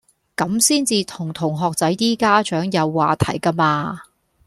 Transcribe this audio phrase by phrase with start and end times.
[0.35, 4.01] 咁先至同同學仔啲家長有話題㗎嘛